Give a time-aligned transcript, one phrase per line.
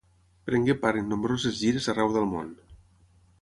[0.49, 2.51] Prengué part en nombroses gires arreu del món.